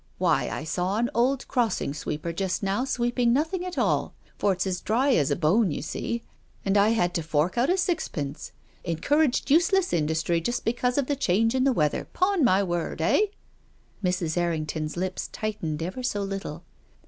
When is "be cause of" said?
10.65-11.05